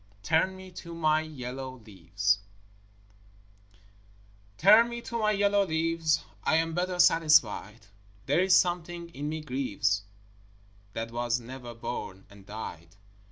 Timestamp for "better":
6.73-6.97